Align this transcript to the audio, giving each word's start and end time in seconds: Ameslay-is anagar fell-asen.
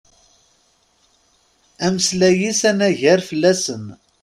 Ameslay-is 1.85 2.61
anagar 2.69 3.19
fell-asen. 3.29 3.83